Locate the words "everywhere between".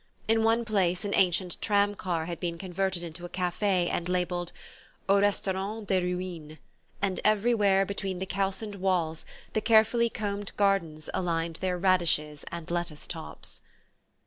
7.23-8.17